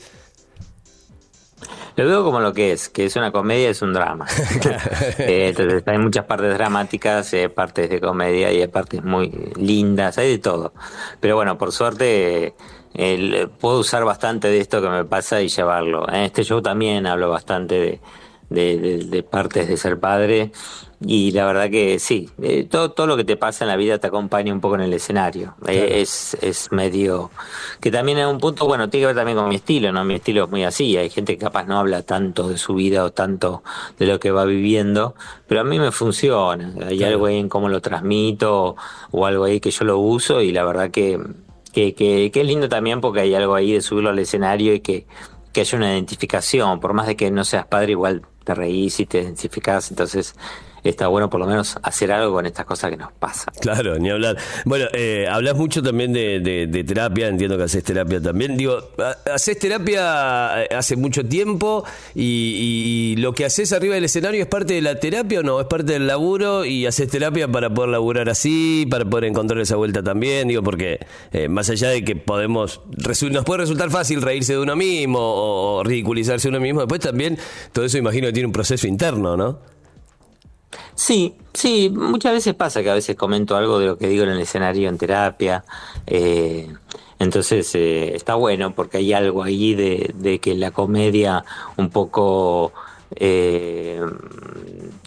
Lo 1.95 2.05
veo 2.05 2.23
como 2.23 2.39
lo 2.39 2.53
que 2.53 2.71
es, 2.71 2.89
que 2.89 3.05
es 3.05 3.15
una 3.15 3.31
comedia, 3.31 3.69
es 3.69 3.81
un 3.81 3.93
drama. 3.93 4.25
Eh, 5.19 5.49
entonces 5.49 5.83
hay 5.85 5.97
muchas 5.97 6.25
partes 6.25 6.53
dramáticas, 6.53 7.33
hay 7.33 7.47
partes 7.47 7.89
de 7.89 7.99
comedia 7.99 8.51
y 8.51 8.61
hay 8.61 8.67
partes 8.67 9.03
muy 9.03 9.29
lindas, 9.55 10.17
hay 10.17 10.31
de 10.31 10.37
todo. 10.37 10.73
Pero 11.19 11.35
bueno, 11.35 11.57
por 11.57 11.71
suerte 11.71 12.53
puedo 13.59 13.79
usar 13.79 14.03
bastante 14.05 14.47
de 14.47 14.59
esto 14.59 14.81
que 14.81 14.89
me 14.89 15.05
pasa 15.05 15.41
y 15.41 15.49
llevarlo. 15.49 16.07
En 16.09 16.23
este 16.23 16.43
show 16.43 16.61
también 16.61 17.05
hablo 17.05 17.29
bastante 17.29 17.75
de, 17.75 17.99
de 18.49 19.25
partes 19.29 19.67
de 19.67 19.77
ser 19.77 19.99
padre 19.99 20.51
y 21.05 21.31
la 21.31 21.45
verdad 21.45 21.69
que 21.69 21.99
sí, 21.99 22.27
eh, 22.41 22.65
todo, 22.69 22.91
todo 22.91 23.05
lo 23.05 23.17
que 23.17 23.23
te 23.23 23.37
pasa 23.37 23.63
en 23.63 23.69
la 23.69 23.75
vida 23.75 23.99
te 23.99 24.07
acompaña 24.07 24.51
un 24.51 24.59
poco 24.59 24.75
en 24.75 24.81
el 24.81 24.93
escenario. 24.93 25.53
Eh, 25.67 26.01
es, 26.01 26.35
es 26.41 26.71
medio. 26.71 27.29
Que 27.79 27.91
también 27.91 28.17
en 28.17 28.27
un 28.27 28.39
punto, 28.39 28.65
bueno, 28.65 28.89
tiene 28.89 29.03
que 29.03 29.07
ver 29.07 29.15
también 29.15 29.37
con 29.37 29.47
mi 29.47 29.55
estilo, 29.55 29.91
¿no? 29.91 30.03
Mi 30.03 30.15
estilo 30.15 30.45
es 30.45 30.49
muy 30.49 30.63
así. 30.63 30.97
Hay 30.97 31.11
gente 31.11 31.37
que 31.37 31.43
capaz 31.43 31.65
no 31.65 31.77
habla 31.77 32.01
tanto 32.01 32.49
de 32.49 32.57
su 32.57 32.73
vida 32.73 33.03
o 33.03 33.11
tanto 33.11 33.61
de 33.99 34.07
lo 34.07 34.19
que 34.19 34.31
va 34.31 34.45
viviendo, 34.45 35.13
pero 35.45 35.61
a 35.61 35.63
mí 35.63 35.77
me 35.77 35.91
funciona. 35.91 36.73
Hay 36.87 37.03
algo 37.03 37.27
ahí 37.27 37.37
en 37.37 37.49
cómo 37.49 37.69
lo 37.69 37.79
transmito 37.79 38.75
o 39.11 39.25
algo 39.27 39.43
ahí 39.43 39.59
que 39.59 39.69
yo 39.69 39.85
lo 39.85 39.99
uso 39.99 40.41
y 40.41 40.51
la 40.51 40.63
verdad 40.63 40.89
que, 40.89 41.19
que, 41.73 41.93
que, 41.93 42.31
que 42.31 42.41
es 42.41 42.47
lindo 42.47 42.69
también 42.69 43.01
porque 43.01 43.19
hay 43.19 43.35
algo 43.35 43.53
ahí 43.53 43.71
de 43.71 43.81
subirlo 43.81 44.09
al 44.09 44.17
escenario 44.17 44.73
y 44.73 44.79
que, 44.79 45.05
que 45.53 45.61
haya 45.61 45.77
una 45.77 45.93
identificación. 45.93 46.79
Por 46.79 46.93
más 46.93 47.07
de 47.07 47.15
que 47.15 47.31
no 47.31 47.43
seas 47.43 47.65
padre, 47.65 47.91
igual 47.91 48.23
te 48.43 48.53
reís 48.55 48.99
y 48.99 49.05
te 49.05 49.21
identificás. 49.21 49.89
Entonces 49.91 50.35
está 50.89 51.07
bueno 51.07 51.29
por 51.29 51.39
lo 51.39 51.47
menos 51.47 51.77
hacer 51.81 52.11
algo 52.11 52.33
con 52.33 52.45
estas 52.45 52.65
cosas 52.65 52.91
que 52.91 52.97
nos 52.97 53.11
pasan. 53.13 53.53
Claro, 53.59 53.97
ni 53.97 54.09
hablar. 54.09 54.37
Bueno, 54.65 54.85
eh, 54.93 55.27
hablas 55.29 55.55
mucho 55.55 55.81
también 55.81 56.13
de, 56.13 56.83
terapia, 56.87 57.27
entiendo 57.27 57.57
que 57.57 57.63
haces 57.63 57.83
terapia 57.83 58.21
también. 58.21 58.57
Digo, 58.57 58.77
haces 59.33 59.59
terapia 59.59 60.63
eh, 60.63 60.67
hace 60.75 60.95
mucho 60.95 61.25
tiempo 61.25 61.83
y, 62.15 63.15
lo 63.17 63.33
que 63.33 63.45
haces 63.45 63.73
arriba 63.73 63.95
del 63.95 64.05
escenario 64.05 64.41
es 64.41 64.47
parte 64.47 64.75
de 64.75 64.81
la 64.81 64.99
terapia 64.99 65.39
o 65.39 65.43
no, 65.43 65.59
es 65.59 65.67
parte 65.67 65.93
del 65.93 66.07
laburo 66.07 66.65
y 66.65 66.85
haces 66.85 67.09
terapia 67.09 67.47
para 67.47 67.69
poder 67.69 67.89
laburar 67.89 68.29
así, 68.29 68.85
para 68.89 69.05
poder 69.05 69.25
encontrar 69.25 69.59
esa 69.59 69.75
vuelta 69.75 70.03
también. 70.03 70.47
Digo, 70.47 70.61
porque 70.61 70.99
eh, 71.31 71.47
más 71.47 71.69
allá 71.69 71.89
de 71.89 72.03
que 72.03 72.15
podemos, 72.15 72.81
nos 73.31 73.45
puede 73.45 73.61
resultar 73.61 73.89
fácil 73.89 74.21
reírse 74.21 74.53
de 74.53 74.59
uno 74.59 74.75
mismo 74.75 75.19
o 75.19 75.83
ridiculizarse 75.83 76.47
uno 76.49 76.59
mismo, 76.59 76.81
después 76.81 77.01
también 77.01 77.37
todo 77.71 77.85
eso 77.85 77.97
imagino 77.97 78.27
que 78.27 78.33
tiene 78.33 78.47
un 78.47 78.53
proceso 78.53 78.87
interno, 78.87 79.35
¿no? 79.35 79.76
Sí, 80.97 81.35
sí, 81.53 81.91
muchas 81.91 82.33
veces 82.33 82.55
pasa 82.55 82.81
que 82.81 82.89
a 82.89 82.95
veces 82.95 83.15
comento 83.15 83.55
algo 83.55 83.77
de 83.77 83.85
lo 83.85 83.97
que 83.99 84.07
digo 84.07 84.23
en 84.23 84.31
el 84.31 84.39
escenario 84.39 84.89
en 84.89 84.97
terapia. 84.97 85.63
Eh, 86.07 86.73
entonces 87.19 87.73
eh, 87.75 88.15
está 88.15 88.33
bueno 88.33 88.73
porque 88.73 88.97
hay 88.97 89.13
algo 89.13 89.43
ahí 89.43 89.75
de, 89.75 90.39
que 90.41 90.55
la 90.55 90.71
comedia 90.71 91.45
un 91.77 91.91
poco 91.91 92.73
eh, 93.11 94.01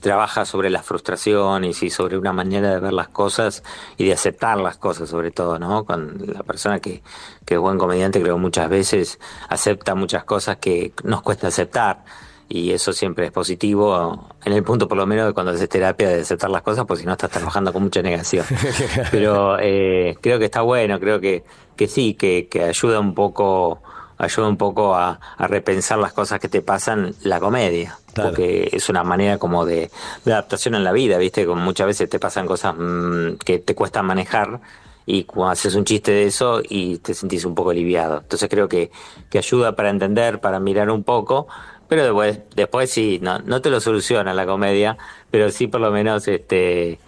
trabaja 0.01 0.45
sobre 0.45 0.71
las 0.71 0.87
frustraciones 0.87 1.83
y 1.83 1.91
sobre 1.91 2.17
una 2.17 2.33
manera 2.33 2.71
de 2.75 2.81
ver 2.81 2.93
las 2.93 3.09
cosas 3.09 3.65
y 3.97 4.05
de 4.05 4.13
aceptar 4.13 4.59
las 4.59 4.77
cosas 4.77 5.09
sobre 5.09 5.33
todo, 5.33 5.59
¿no? 5.59 5.85
Con 5.85 6.23
la 6.25 6.45
persona 6.45 6.79
que, 6.79 7.03
que 7.45 7.55
es 7.55 7.61
buen 7.61 7.79
comediante 7.79 8.23
creo 8.23 8.39
muchas 8.39 8.69
veces 8.69 9.19
acepta 9.49 9.97
muchas 9.97 10.23
cosas 10.23 10.59
que 10.59 10.93
nos 11.03 11.23
cuesta 11.23 11.49
aceptar 11.49 12.05
y 12.53 12.73
eso 12.73 12.93
siempre 12.93 13.27
es 13.27 13.33
positivo 13.33 14.29
en 14.45 14.53
el 14.53 14.65
punto 14.65 14.89
por 14.89 14.99
lo 14.99 15.07
menos 15.07 15.29
de 15.29 15.33
cuando 15.33 15.53
haces 15.53 15.69
terapia 15.69 16.09
de 16.09 16.23
aceptar 16.23 16.51
las 16.51 16.63
cosas, 16.63 16.85
porque 16.85 17.03
si 17.03 17.07
no 17.07 17.13
estás 17.13 17.31
trabajando 17.31 17.73
con 17.73 17.85
mucha 17.85 18.03
negación. 18.03 18.45
Pero 19.13 19.57
eh, 19.61 20.17
creo 20.21 20.41
que 20.41 20.47
está 20.47 20.63
bueno, 20.63 20.99
creo 20.99 21.21
que, 21.21 21.45
que 21.77 21.87
sí, 21.87 22.15
que, 22.15 22.49
que 22.51 22.65
ayuda 22.65 22.99
un 22.99 23.15
poco 23.15 23.81
ayuda 24.19 24.49
un 24.49 24.57
poco 24.57 24.97
a, 24.97 25.19
repensar 25.39 25.99
las 25.99 26.13
cosas 26.13 26.41
que 26.41 26.49
te 26.49 26.61
pasan 26.61 27.15
la 27.23 27.41
comedia, 27.41 27.97
porque 28.15 28.69
es 28.71 28.89
una 28.89 29.03
manera 29.03 29.39
como 29.39 29.65
de, 29.65 29.89
adaptación 30.27 30.75
en 30.75 30.85
la 30.85 30.93
vida, 30.93 31.19
¿viste? 31.19 31.47
Como 31.47 31.63
muchas 31.63 31.87
veces 31.87 32.11
te 32.11 32.19
pasan 32.19 32.47
cosas 32.47 32.75
mm, 32.77 33.37
que 33.45 33.61
te 33.61 33.75
cuestan 33.75 34.07
manejar 34.07 34.61
y 35.07 35.25
cuando 35.25 35.53
haces 35.53 35.75
un 35.75 35.85
chiste 35.85 36.13
de 36.13 36.27
eso 36.27 36.61
y 36.69 36.99
te 36.99 37.15
sentís 37.15 37.45
un 37.45 37.55
poco 37.55 37.71
aliviado. 37.71 38.19
Entonces 38.19 38.49
creo 38.51 38.69
que, 38.69 38.91
que 39.31 39.39
ayuda 39.39 39.75
para 39.75 39.89
entender, 39.89 40.41
para 40.41 40.61
mirar 40.61 40.91
un 40.91 41.03
poco, 41.03 41.47
pero 41.91 42.05
después, 42.05 42.39
después 42.55 42.89
sí, 42.89 43.19
no, 43.21 43.41
no 43.41 43.61
te 43.61 43.69
lo 43.69 43.81
soluciona 43.81 44.33
la 44.33 44.47
comedia, 44.47 44.97
pero 45.31 45.51
sí 45.51 45.67
por 45.67 45.81
lo 45.81 45.91
menos 45.91 46.29
este 46.29 47.01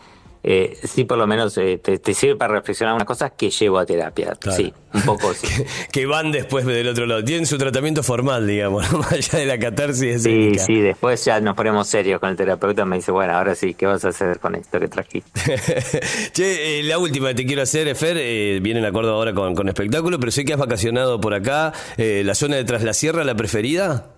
eh, 0.45 0.77
sí 0.83 1.05
por 1.05 1.19
lo 1.19 1.27
menos 1.29 1.57
eh, 1.57 1.79
te, 1.79 2.15
sirve 2.15 2.35
para 2.35 2.55
reflexionar 2.55 2.97
unas 2.97 3.07
cosas 3.07 3.33
que 3.37 3.51
llevo 3.51 3.79
a 3.79 3.87
terapia. 3.87 4.37
Sí, 4.51 4.75
un 4.93 5.03
poco 5.03 5.33
sí. 5.35 5.47
que, 5.93 6.05
van 6.05 6.33
después 6.33 6.67
del 6.67 6.89
otro 6.89 7.07
lado. 7.07 7.23
Tienen 7.23 7.47
su 7.47 7.59
tratamiento 7.59 8.03
formal, 8.03 8.47
digamos, 8.47 8.91
más 8.99 9.13
allá 9.13 9.39
de 9.39 9.47
la 9.47 9.59
catarsis. 9.59 10.25
Sí, 10.25 10.59
sí, 10.59 10.81
después 10.81 11.25
ya 11.25 11.41
nos 11.41 11.55
ponemos 11.55 11.87
serios 11.87 12.19
con 12.19 12.31
el 12.31 12.37
terapeuta. 12.37 12.85
Me 12.85 12.97
dice, 12.97 13.13
bueno, 13.13 13.35
ahora 13.35 13.55
sí, 13.55 13.75
¿qué 13.75 13.87
vas 13.87 14.05
a 14.05 14.09
hacer 14.09 14.41
con 14.41 14.57
esto 14.57 14.81
que 14.81 14.89
trajiste? 14.89 15.31
che, 16.33 16.81
eh, 16.81 16.83
la 16.83 16.99
última 16.99 17.29
que 17.29 17.35
te 17.35 17.47
quiero 17.47 17.63
hacer, 17.63 17.95
Fer, 17.95 18.17
eh, 18.19 18.59
viene 18.61 18.81
en 18.81 18.87
acuerdo 18.87 19.13
ahora 19.13 19.33
con, 19.33 19.55
con 19.55 19.69
espectáculo, 19.69 20.19
pero 20.19 20.33
sé 20.33 20.45
que 20.45 20.55
has 20.55 20.59
vacacionado 20.59 21.21
por 21.21 21.35
acá. 21.35 21.73
¿La 21.97 22.35
zona 22.35 22.57
de 22.57 22.65
Tras 22.65 22.83
la 22.83 22.95
Sierra, 22.95 23.23
la 23.23 23.37
preferida? 23.37 24.13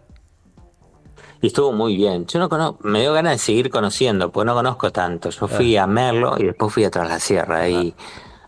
Y 1.44 1.48
estuvo 1.48 1.72
muy 1.72 1.94
bien. 1.94 2.24
Yo 2.26 2.38
no 2.38 2.48
conozco, 2.48 2.78
me 2.88 3.02
dio 3.02 3.12
ganas 3.12 3.32
de 3.32 3.38
seguir 3.38 3.68
conociendo, 3.68 4.32
porque 4.32 4.46
no 4.46 4.54
conozco 4.54 4.90
tanto. 4.90 5.28
Yo 5.28 5.46
fui 5.46 5.76
a 5.76 5.86
Merlo 5.86 6.36
y 6.38 6.44
después 6.44 6.72
fui 6.72 6.84
a 6.84 6.90
Tras 6.90 7.06
la 7.06 7.20
Sierra, 7.20 7.58
ahí 7.58 7.94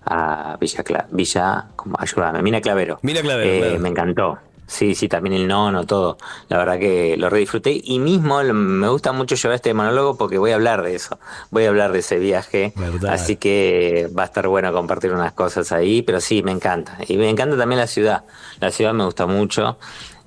a 0.07 0.57
Villa, 0.59 0.83
Villa, 1.11 1.67
como 1.77 1.97
ayúdame, 1.99 2.41
Mina 2.41 2.63
Clavero. 2.63 2.99
Mina 3.03 3.21
Clavero. 3.21 3.67
Eh, 3.67 3.79
me 3.79 3.91
encantó. 3.91 4.39
Sí, 4.67 4.95
sí, 4.95 5.09
también 5.09 5.35
el 5.35 5.47
nono, 5.47 5.85
todo. 5.85 6.17
La 6.49 6.57
verdad 6.57 6.79
que 6.79 7.19
lo 7.19 7.29
redisfruté 7.29 7.79
y 7.85 7.99
mismo 7.99 8.43
me 8.43 8.89
gusta 8.89 9.13
mucho 9.13 9.35
llevar 9.35 9.57
este 9.57 9.75
monólogo 9.75 10.17
porque 10.17 10.39
voy 10.39 10.53
a 10.53 10.55
hablar 10.55 10.83
de 10.83 10.95
eso. 10.95 11.19
Voy 11.51 11.67
a 11.67 11.69
hablar 11.69 11.93
de 11.93 11.99
ese 11.99 12.19
viaje. 12.19 12.73
Así 13.11 13.37
que 13.37 14.09
va 14.19 14.23
a 14.23 14.27
estar 14.27 14.49
bueno 14.49 14.73
compartir 14.73 15.13
unas 15.13 15.35
cosas 15.35 15.71
ahí, 15.71 16.01
pero 16.01 16.19
sí, 16.23 16.43
me 16.43 16.51
encanta. 16.51 16.97
Y 17.07 17.19
me 17.19 17.29
encanta 17.29 17.59
también 17.59 17.79
la 17.79 17.87
ciudad. 17.89 18.25
La 18.59 18.71
ciudad 18.71 18.95
me 18.95 19.05
gusta 19.05 19.27
mucho. 19.27 19.77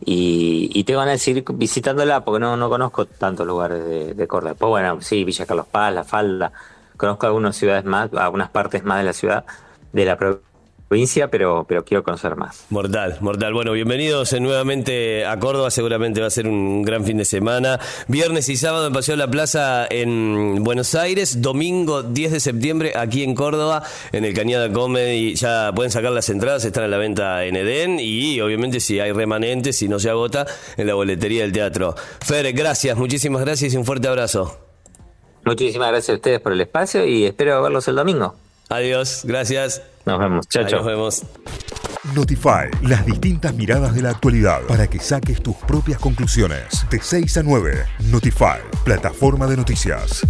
Y, 0.05 0.71
y 0.73 0.83
tengo 0.85 1.01
ganas 1.01 1.15
de 1.15 1.19
seguir 1.19 1.43
visitándola 1.53 2.23
porque 2.23 2.39
no, 2.39 2.55
no 2.55 2.69
conozco 2.69 3.05
tantos 3.05 3.45
lugares 3.45 3.83
de, 3.85 4.13
de 4.13 4.27
Córdoba. 4.27 4.55
Pues 4.57 4.69
bueno, 4.69 5.01
sí, 5.01 5.23
Villa 5.23 5.45
Carlos 5.45 5.67
Paz, 5.67 5.93
La 5.93 6.03
Falda, 6.03 6.51
conozco 6.97 7.25
algunas 7.25 7.55
ciudades 7.55 7.85
más, 7.85 8.13
algunas 8.13 8.49
partes 8.49 8.83
más 8.83 8.99
de 8.99 9.03
la 9.03 9.13
ciudad, 9.13 9.45
de 9.91 10.05
la 10.05 10.17
provincia 10.17 10.48
provincia, 10.89 11.29
pero, 11.29 11.65
pero 11.69 11.86
quiero 11.86 12.03
conocer 12.03 12.36
más. 12.36 12.65
Mortal, 12.69 13.17
mortal. 13.22 13.53
Bueno, 13.53 13.72
bienvenidos 13.74 14.34
nuevamente 14.34 15.24
a 15.24 15.38
Córdoba, 15.39 15.69
seguramente 15.69 16.19
va 16.19 16.27
a 16.27 16.31
ser 16.31 16.48
un 16.48 16.81
gran 16.81 17.05
fin 17.05 17.17
de 17.17 17.25
semana. 17.25 17.79
Viernes 18.08 18.50
y 18.50 18.58
sábado 18.58 18.88
en 18.88 18.93
Paseo 18.93 19.13
de 19.13 19.19
la 19.19 19.29
Plaza 19.29 19.86
en 19.88 20.63
Buenos 20.63 20.96
Aires, 20.96 21.43
domingo 21.43 22.01
10 22.01 22.31
de 22.31 22.39
septiembre 22.39 22.93
aquí 22.96 23.24
en 23.24 23.36
Córdoba, 23.36 23.84
en 24.12 24.25
el 24.25 24.34
Cañada 24.34 24.74
Comedy. 24.74 25.36
Ya 25.36 25.72
pueden 25.75 25.91
sacar 25.91 26.12
las 26.12 26.27
entradas, 26.29 26.65
están 26.65 26.86
a 26.86 26.88
la 26.88 26.98
venta 26.98 27.46
en 27.46 27.55
Edén 27.55 28.00
y 28.00 28.41
obviamente 28.41 28.79
si 28.79 29.00
hay 29.00 29.12
remanentes, 29.12 29.77
si 29.77 29.88
no 29.88 30.00
se 30.00 30.10
agota, 30.10 30.48
en 30.75 30.88
la 30.88 30.96
boletería 30.96 31.43
del 31.43 31.51
teatro. 31.51 31.93
Fer, 32.19 32.51
gracias, 32.53 32.98
muchísimas 32.98 33.41
gracias 33.41 33.75
y 33.75 33.77
un 33.77 33.86
fuerte 33.86 34.08
abrazo. 34.08 34.58
Muchísimas 35.46 35.89
gracias 35.89 36.10
a 36.10 36.15
ustedes 36.15 36.39
por 36.39 36.51
el 36.51 36.62
espacio 36.62 37.05
y 37.05 37.25
espero 37.25 37.62
verlos 37.62 37.88
el 37.88 37.96
domingo. 37.96 38.34
Adiós, 38.69 39.22
gracias. 39.24 39.84
Nos 40.09 40.19
vemos. 40.19 40.47
Chao, 40.47 40.65
chao. 40.65 40.79
Nos 40.79 40.87
vemos. 40.87 41.25
Notify, 42.15 42.71
las 42.81 43.05
distintas 43.05 43.53
miradas 43.53 43.93
de 43.93 44.01
la 44.01 44.09
actualidad 44.09 44.61
para 44.67 44.87
que 44.87 44.99
saques 44.99 45.43
tus 45.43 45.55
propias 45.55 45.99
conclusiones. 45.99 46.85
De 46.89 46.99
6 46.99 47.37
a 47.37 47.43
9, 47.43 47.85
Notify, 48.09 48.59
plataforma 48.83 49.45
de 49.45 49.57
noticias. 49.57 50.25